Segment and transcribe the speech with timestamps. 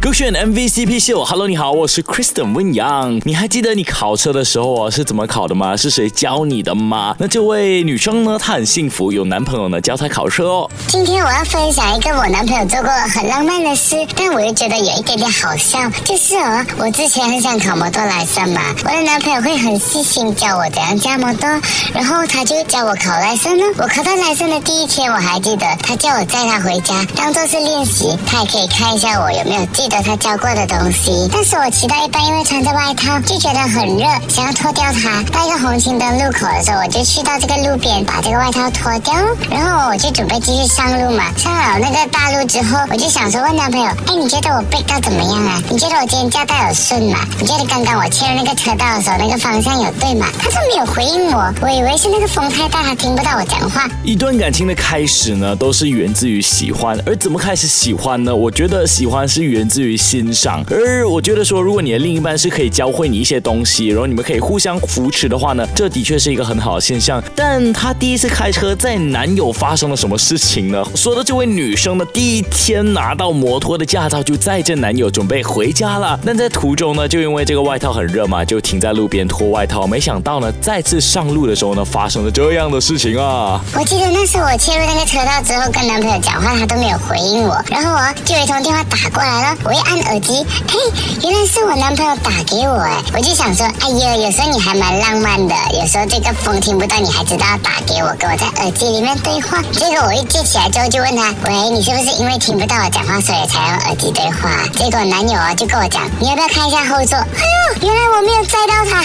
[0.00, 1.22] 勾选 MVCp 秀。
[1.22, 3.20] Hello，你好，我是 Kristen 温阳。
[3.24, 5.76] 你还记得你考车的时候啊是怎么考的吗？
[5.76, 7.14] 是谁教你的吗？
[7.18, 10.70] 那这位女生呢，她很幸福，有男朋友呢教她考车哦。
[10.86, 15.78] 今天我要分享一个我男朋友做过很浪漫的事，但我又觉得有一点点好笑。
[16.04, 21.50] 就是哦，我之前很想考摩托来生嘛，我的男朋友会很细心教我怎样驾摩托，
[21.92, 23.64] 然后他就教我考来生呢。
[23.76, 31.28] 我考到来生的第一天，我还记得他叫我载他回家，当做是练习，他也可以看一下我有没有记得他教过的东西。
[31.30, 35.22] 但是我骑到一半，因为穿着外套，就觉得很热，想要脱掉它。
[35.24, 39.12] 到一个红绿灯路口的时候，我就去到这个路边，把这个外套脱掉，
[39.50, 41.24] 然后我就准备继续上路嘛。
[41.36, 45.60] 上了那个大路之后，我就想说问男朋友，哎，你觉得我背到怎么样啊？
[45.68, 47.18] 你觉得我今天驾带有顺吗？
[47.38, 50.28] 你觉得刚刚我切入那个车道的时候，那个方向有对吗？
[50.40, 53.86] 他说没有回应我，我以为是那个风太大，他听不到我讲话。
[54.02, 58.34] 一段感情的开始呢，都是源自于喜欢，而怎么开始喜欢呢？
[58.34, 67.22] 我觉得喜欢是源自于欣赏，而我觉得说，如果你的另一半是可以教会你一些东西，然后你们可以互相扶持的话呢，这的确是一个很好的现象。
[67.34, 70.84] 但她第一次开车，在男友发生了什么事情呢？
[70.94, 76.18] 说的这位女生呢，第一天拿到摩托的驾照，就载着男友准备回家了。
[76.24, 79.86] 但在途中呢，就因为这个外套很热嘛，就停在路边脱外套。
[79.86, 83.60] 没想到呢，再次上路的时候呢，发生了这样的事情啊！
[83.74, 87.56] 我记得那时候我切入那个车道之后，跟男朋友讲话，他都没有回应我。
[87.70, 90.78] 然后我就有一通电话打过来了，我一按耳机，嘿，
[91.22, 93.00] 原来是我男朋友打给我哎！
[93.14, 99.62] 我就想说，哎呀，有时候你还蛮浪漫的，有时候这个风听不到，你还知道打给我，跟我在耳机里面对话。
[99.72, 104.50] 结果我一接起来之后，就问他，喂，你是不是因为听不到我讲话，所以才用耳机对话？
[104.76, 107.16] 结果男友啊就跟我讲，你要不要看一下后座？
[107.16, 107.40] 哎
[107.80, 109.02] 呦，原来我没有载到他，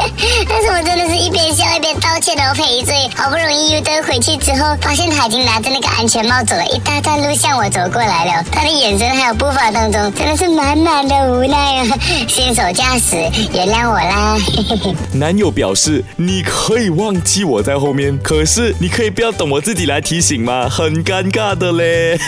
[0.48, 3.10] 但是我真的是一边笑一边道歉的赔罪。
[3.14, 11.98] 好不容易又登回去之后，发现他已经拿着那个安全帽走了一大段路向我走过来了，他的眼神还有步伐当中，真的是满满的无奈啊！
[12.28, 13.16] 新手驾驶，
[13.52, 14.36] 原谅我啦。
[15.12, 20.68] 男友表示：“你可以忘记我在后面，可是你可以不要等我自己来提醒吗？
[20.68, 22.18] 很尴尬的嘞。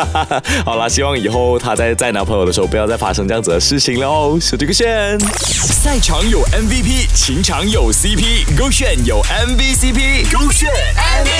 [0.64, 4.38] ”好啦，希望以后他在载男朋友的时候，不要再发生这样子的事情了哦。
[4.40, 11.39] 手这个线，赛场有 MVP，情场有 CP，勾选有 MVCp，勾选 MVCp